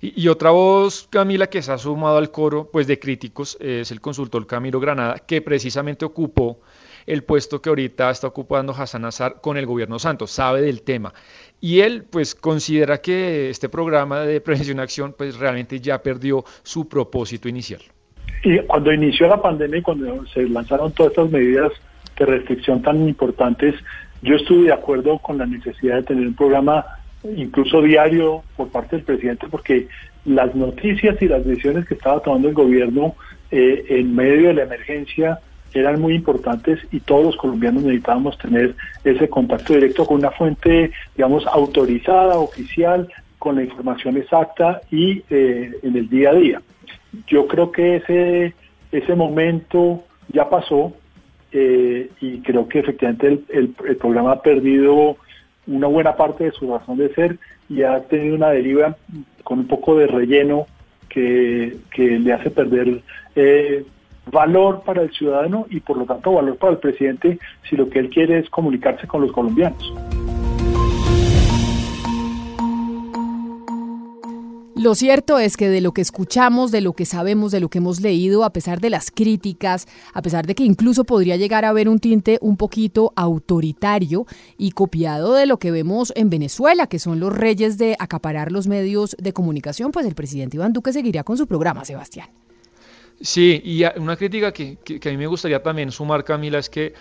Y, 0.00 0.26
otra 0.28 0.50
voz, 0.50 1.06
Camila, 1.10 1.48
que 1.48 1.60
se 1.60 1.70
ha 1.70 1.76
sumado 1.76 2.16
al 2.16 2.30
coro 2.30 2.70
pues 2.72 2.86
de 2.86 2.98
críticos 2.98 3.58
es 3.60 3.90
el 3.90 4.00
consultor 4.00 4.46
Camilo 4.46 4.80
Granada, 4.80 5.18
que 5.18 5.42
precisamente 5.42 6.06
ocupó 6.06 6.60
el 7.06 7.24
puesto 7.24 7.60
que 7.60 7.68
ahorita 7.68 8.10
está 8.10 8.26
ocupando 8.26 8.72
Hassan 8.72 9.04
Azar 9.04 9.40
con 9.42 9.58
el 9.58 9.66
gobierno 9.66 9.98
Santos, 9.98 10.30
sabe 10.30 10.62
del 10.62 10.82
tema. 10.82 11.12
Y 11.60 11.80
él 11.80 12.04
pues 12.04 12.34
considera 12.34 13.02
que 13.02 13.50
este 13.50 13.68
programa 13.68 14.20
de 14.20 14.40
prevención 14.42 14.78
y 14.78 14.80
acción 14.80 15.14
pues 15.16 15.36
realmente 15.36 15.78
ya 15.78 16.02
perdió 16.02 16.44
su 16.62 16.88
propósito 16.88 17.48
inicial. 17.48 17.82
Y 18.46 18.60
cuando 18.60 18.92
inició 18.92 19.26
la 19.26 19.42
pandemia 19.42 19.78
y 19.80 19.82
cuando 19.82 20.24
se 20.26 20.48
lanzaron 20.48 20.92
todas 20.92 21.10
estas 21.10 21.32
medidas 21.32 21.72
de 22.16 22.26
restricción 22.26 22.80
tan 22.80 23.08
importantes, 23.08 23.74
yo 24.22 24.36
estuve 24.36 24.66
de 24.66 24.72
acuerdo 24.72 25.18
con 25.18 25.38
la 25.38 25.46
necesidad 25.46 25.96
de 25.96 26.02
tener 26.04 26.28
un 26.28 26.34
programa 26.34 26.86
incluso 27.36 27.82
diario 27.82 28.44
por 28.56 28.68
parte 28.68 28.94
del 28.94 29.04
presidente 29.04 29.48
porque 29.50 29.88
las 30.24 30.54
noticias 30.54 31.20
y 31.20 31.26
las 31.26 31.44
decisiones 31.44 31.88
que 31.88 31.94
estaba 31.94 32.20
tomando 32.20 32.46
el 32.46 32.54
gobierno 32.54 33.16
eh, 33.50 33.84
en 33.88 34.14
medio 34.14 34.46
de 34.48 34.54
la 34.54 34.62
emergencia 34.62 35.40
eran 35.74 36.00
muy 36.00 36.14
importantes 36.14 36.78
y 36.92 37.00
todos 37.00 37.24
los 37.24 37.36
colombianos 37.36 37.82
necesitábamos 37.82 38.38
tener 38.38 38.76
ese 39.02 39.28
contacto 39.28 39.72
directo 39.72 40.06
con 40.06 40.18
una 40.18 40.30
fuente, 40.30 40.92
digamos, 41.16 41.44
autorizada, 41.48 42.38
oficial, 42.38 43.08
con 43.40 43.56
la 43.56 43.64
información 43.64 44.16
exacta 44.16 44.82
y 44.92 45.24
eh, 45.30 45.72
en 45.82 45.96
el 45.96 46.08
día 46.08 46.30
a 46.30 46.34
día 46.34 46.62
yo 47.26 47.46
creo 47.46 47.72
que 47.72 47.96
ese, 47.96 48.54
ese 48.92 49.14
momento 49.14 50.04
ya 50.28 50.48
pasó 50.48 50.92
eh, 51.52 52.10
y 52.20 52.40
creo 52.40 52.68
que 52.68 52.80
efectivamente 52.80 53.40
el, 53.48 53.68
programa 53.98 54.32
ha 54.32 54.42
perdido 54.42 55.16
una 55.66 55.86
buena 55.86 56.16
parte 56.16 56.44
de 56.44 56.52
su 56.52 56.70
razón 56.70 56.98
de 56.98 57.12
ser 57.14 57.38
y 57.68 57.82
ha 57.82 58.00
tenido 58.02 58.36
una 58.36 58.50
deriva 58.50 58.96
con 59.42 59.60
un 59.60 59.66
poco 59.66 59.96
de 59.96 60.06
relleno 60.06 60.66
que, 61.08 61.76
que 61.90 62.18
le 62.18 62.32
hace 62.32 62.50
perder 62.50 63.00
eh, 63.34 63.84
valor 64.30 64.82
para 64.84 65.02
el 65.02 65.10
ciudadano 65.12 65.66
y 65.70 65.80
por 65.80 65.96
lo 65.96 66.04
tanto 66.04 66.32
valor 66.32 66.56
para 66.56 66.72
el 66.72 66.78
presidente 66.78 67.38
si 67.68 67.76
lo 67.76 67.88
que 67.88 68.00
él 68.00 68.10
quiere 68.10 68.38
es 68.38 68.50
comunicarse 68.50 69.06
con 69.06 69.22
los 69.22 69.32
colombianos. 69.32 69.92
Lo 74.76 74.94
cierto 74.94 75.38
es 75.38 75.56
que 75.56 75.70
de 75.70 75.80
lo 75.80 75.92
que 75.92 76.02
escuchamos, 76.02 76.70
de 76.70 76.82
lo 76.82 76.92
que 76.92 77.06
sabemos, 77.06 77.50
de 77.50 77.60
lo 77.60 77.70
que 77.70 77.78
hemos 77.78 78.02
leído, 78.02 78.44
a 78.44 78.52
pesar 78.52 78.78
de 78.78 78.90
las 78.90 79.10
críticas, 79.10 79.88
a 80.12 80.20
pesar 80.20 80.46
de 80.46 80.54
que 80.54 80.64
incluso 80.64 81.04
podría 81.04 81.36
llegar 81.36 81.64
a 81.64 81.70
haber 81.70 81.88
un 81.88 81.98
tinte 81.98 82.36
un 82.42 82.58
poquito 82.58 83.10
autoritario 83.16 84.26
y 84.58 84.72
copiado 84.72 85.32
de 85.32 85.46
lo 85.46 85.58
que 85.58 85.70
vemos 85.70 86.12
en 86.14 86.28
Venezuela, 86.28 86.88
que 86.88 86.98
son 86.98 87.20
los 87.20 87.34
reyes 87.34 87.78
de 87.78 87.96
acaparar 87.98 88.52
los 88.52 88.66
medios 88.66 89.16
de 89.18 89.32
comunicación, 89.32 89.92
pues 89.92 90.04
el 90.04 90.14
presidente 90.14 90.58
Iván 90.58 90.74
Duque 90.74 90.92
seguiría 90.92 91.24
con 91.24 91.38
su 91.38 91.46
programa, 91.46 91.86
Sebastián. 91.86 92.28
Sí, 93.18 93.62
y 93.64 93.82
una 93.98 94.14
crítica 94.14 94.52
que, 94.52 94.76
que 94.76 95.08
a 95.08 95.10
mí 95.10 95.16
me 95.16 95.26
gustaría 95.26 95.62
también 95.62 95.90
sumar, 95.90 96.22
Camila, 96.22 96.58
es 96.58 96.68
que 96.68 96.92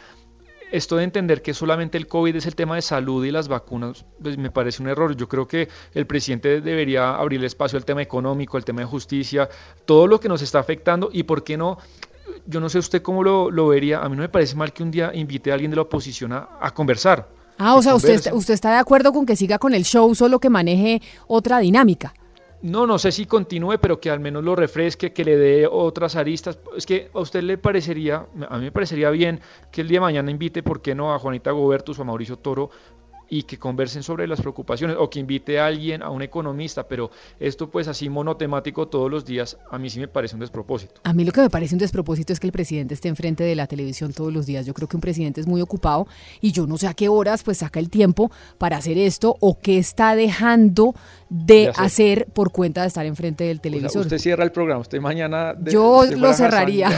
esto 0.72 0.98
de 0.98 1.04
entender 1.04 1.42
que 1.42 1.54
solamente 1.54 1.98
el 1.98 2.08
COVID 2.08 2.36
es 2.36 2.46
el 2.46 2.56
tema 2.56 2.76
de 2.76 2.82
salud 2.82 3.24
y 3.26 3.32
las 3.32 3.48
vacunas, 3.48 4.06
pues 4.22 4.38
me 4.38 4.52
parece 4.52 4.82
un 4.82 4.90
error. 4.90 5.16
Yo 5.16 5.28
creo 5.28 5.48
que 5.48 5.70
el 5.94 6.06
presidente 6.06 6.62
debería 6.62 7.16
abrir 7.16 7.44
espacio 7.44 7.78
al 7.78 7.86
tema 7.86 8.02
económico, 8.02 8.58
al 8.58 8.66
tema 8.66 8.82
de 8.82 8.88
justicia, 8.88 9.50
todo 9.86 10.08
lo 10.08 10.20
que 10.20 10.30
nos 10.30 10.42
está 10.42 10.60
afectando 10.60 11.10
y 11.12 11.24
por 11.24 11.44
qué 11.44 11.58
no 11.58 11.78
yo 12.48 12.60
no 12.60 12.70
sé 12.70 12.80
usted 12.80 13.02
cómo 13.02 13.24
lo, 13.24 13.68
vería, 13.68 14.00
a 14.00 14.10
mí 14.10 14.16
no 14.16 14.22
me 14.22 14.30
parece 14.30 14.56
mal 14.56 14.74
que 14.74 14.84
un 14.84 14.92
día 14.92 15.12
invite 15.14 15.52
a 15.52 15.54
alguien 15.54 15.72
de 15.72 15.76
la 15.76 15.84
oposición 15.84 16.34
a, 16.34 16.72
conversar. 16.74 17.28
Ah, 17.58 17.76
o 17.76 17.82
sea, 17.82 17.96
usted, 17.96 18.34
usted 18.34 18.54
está 18.54 18.72
de 18.72 18.78
acuerdo 18.78 19.14
con 19.14 19.26
que 19.26 19.36
siga 19.36 19.58
con 19.58 19.74
el 19.74 19.84
show, 19.84 20.14
solo 20.14 20.40
que 20.40 20.50
maneje 20.50 21.02
otra 21.28 21.60
dinámica. 21.60 22.14
No, 22.66 22.88
no 22.88 22.98
sé 22.98 23.12
si 23.12 23.28
continúe, 23.28 23.78
pero 23.80 24.00
que 24.00 24.10
al 24.10 24.20
menos 24.20 24.44
lo 24.44 24.56
refresque, 24.56 25.14
que 25.14 25.24
le 25.24 25.38
dé 25.38 25.68
otras 25.68 26.16
aristas. 26.16 26.58
Es 26.76 26.88
que 26.88 27.12
a 27.14 27.20
usted 27.20 27.44
le 27.44 27.60
parecería, 27.60 28.26
a 28.50 28.58
mí 28.58 28.64
me 28.64 28.72
parecería 28.72 29.12
bien 29.12 29.40
que 29.72 29.82
el 29.82 29.88
día 29.88 29.98
de 29.98 30.02
mañana 30.02 30.32
invite, 30.32 30.64
¿por 30.64 30.82
qué 30.82 30.96
no?, 30.96 31.14
a 31.14 31.20
Juanita 31.20 31.52
Gobertus 31.52 32.00
o 32.00 32.02
a 32.02 32.06
Mauricio 32.06 32.38
Toro 32.38 32.72
y 33.30 33.44
que 33.44 33.58
conversen 33.58 34.04
sobre 34.04 34.28
las 34.28 34.42
preocupaciones 34.42 34.98
o 35.00 35.10
que 35.10 35.20
invite 35.20 35.60
a 35.60 35.68
alguien, 35.68 36.02
a 36.02 36.10
un 36.10 36.22
economista, 36.22 36.88
pero 36.88 37.12
esto 37.40 37.70
pues 37.70 37.88
así 37.88 38.10
monotemático 38.10 38.88
todos 38.88 39.10
los 39.10 39.26
días, 39.26 39.58
a 39.70 39.78
mí 39.78 39.90
sí 39.90 40.00
me 40.00 40.08
parece 40.08 40.36
un 40.36 40.42
despropósito. 40.42 41.02
A 41.04 41.14
mí 41.14 41.24
lo 41.24 41.32
que 41.32 41.42
me 41.42 41.50
parece 41.50 41.76
un 41.76 41.80
despropósito 41.80 42.34
es 42.34 42.40
que 42.40 42.48
el 42.48 42.54
presidente 42.54 42.94
esté 42.94 43.08
enfrente 43.08 43.44
de 43.44 43.56
la 43.56 43.68
televisión 43.68 44.14
todos 44.14 44.34
los 44.34 44.46
días. 44.46 44.66
Yo 44.66 44.74
creo 44.74 44.88
que 44.88 44.98
un 44.98 45.02
presidente 45.02 45.42
es 45.42 45.48
muy 45.48 45.62
ocupado 45.62 46.08
y 46.42 46.52
yo 46.52 46.68
no 46.68 46.78
sé 46.78 46.88
a 46.88 46.94
qué 46.94 47.10
horas 47.10 47.44
pues 47.44 47.60
saca 47.60 47.80
el 47.80 47.90
tiempo 47.90 48.32
para 48.58 48.78
hacer 48.78 48.98
esto 48.98 49.36
o 49.40 49.60
qué 49.60 49.78
está 49.78 50.16
dejando 50.16 50.94
de 51.30 51.72
hacer 51.76 52.28
por 52.34 52.52
cuenta 52.52 52.82
de 52.82 52.88
estar 52.88 53.06
enfrente 53.06 53.46
del 53.46 53.60
televisor. 53.60 54.02
usted 54.04 54.20
cierra 54.20 54.44
el 54.44 54.52
programa, 54.52 54.82
usted 54.82 55.02
mañana... 55.02 55.56
yo 55.60 56.06
lo 56.06 56.34
cerraría. 56.34 56.90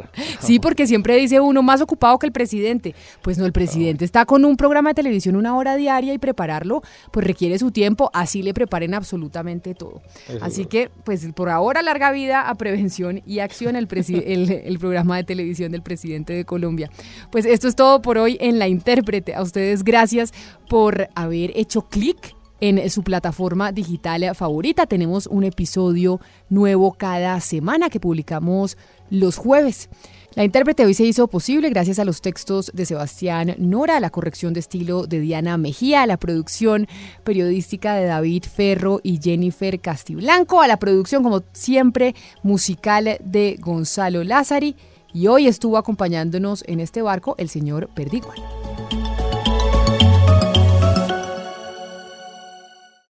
sí, 0.40 0.60
porque 0.60 0.86
siempre 0.86 1.16
dice 1.16 1.40
uno 1.40 1.62
más 1.62 1.80
ocupado 1.80 2.18
que 2.18 2.26
el 2.26 2.32
presidente. 2.32 2.94
Pues 3.22 3.38
no, 3.38 3.46
el 3.46 3.52
presidente 3.52 4.04
está 4.04 4.26
con 4.26 4.44
un 4.44 4.56
programa 4.56 4.90
de 4.90 4.94
televisión 4.94 5.36
una 5.36 5.56
hora 5.56 5.69
diaria 5.76 6.12
y 6.14 6.18
prepararlo 6.18 6.82
pues 7.10 7.26
requiere 7.26 7.58
su 7.58 7.70
tiempo, 7.70 8.10
así 8.12 8.42
le 8.42 8.54
preparen 8.54 8.94
absolutamente 8.94 9.74
todo. 9.74 10.02
así 10.40 10.66
que 10.66 10.90
pues 11.04 11.26
por 11.34 11.48
ahora 11.48 11.82
larga 11.82 12.10
vida 12.10 12.48
a 12.48 12.54
prevención 12.54 13.22
y 13.26 13.40
acción 13.40 13.76
el, 13.76 13.88
el, 14.24 14.50
el 14.50 14.78
programa 14.78 15.16
de 15.16 15.24
televisión 15.24 15.72
del 15.72 15.82
presidente 15.82 16.32
de 16.32 16.44
Colombia. 16.44 16.90
Pues 17.30 17.44
esto 17.44 17.68
es 17.68 17.76
todo 17.76 18.02
por 18.02 18.18
hoy 18.18 18.36
en 18.40 18.58
La 18.58 18.68
Intérprete. 18.68 19.34
A 19.34 19.42
ustedes 19.42 19.84
gracias 19.84 20.32
por 20.68 21.08
haber 21.14 21.52
hecho 21.54 21.82
clic 21.82 22.39
en 22.60 22.88
su 22.90 23.02
plataforma 23.02 23.72
digital 23.72 24.34
favorita. 24.34 24.86
Tenemos 24.86 25.26
un 25.26 25.44
episodio 25.44 26.20
nuevo 26.48 26.92
cada 26.92 27.40
semana 27.40 27.90
que 27.90 28.00
publicamos 28.00 28.76
los 29.10 29.36
jueves. 29.36 29.88
La 30.36 30.44
intérprete 30.44 30.84
hoy 30.84 30.94
se 30.94 31.04
hizo 31.04 31.26
posible 31.26 31.70
gracias 31.70 31.98
a 31.98 32.04
los 32.04 32.20
textos 32.20 32.70
de 32.72 32.86
Sebastián 32.86 33.56
Nora, 33.58 33.98
la 33.98 34.10
corrección 34.10 34.54
de 34.54 34.60
estilo 34.60 35.08
de 35.08 35.18
Diana 35.18 35.56
Mejía, 35.56 36.02
a 36.02 36.06
la 36.06 36.18
producción 36.18 36.86
periodística 37.24 37.94
de 37.96 38.04
David 38.04 38.44
Ferro 38.44 39.00
y 39.02 39.18
Jennifer 39.20 39.80
Castiblanco, 39.80 40.62
a 40.62 40.68
la 40.68 40.78
producción, 40.78 41.24
como 41.24 41.42
siempre, 41.52 42.14
musical 42.44 43.18
de 43.24 43.56
Gonzalo 43.60 44.22
Lázari. 44.22 44.76
Y 45.12 45.26
hoy 45.26 45.48
estuvo 45.48 45.76
acompañándonos 45.76 46.62
en 46.68 46.78
este 46.78 47.02
barco 47.02 47.34
el 47.36 47.48
señor 47.48 47.88
Perdiguan. 47.92 48.38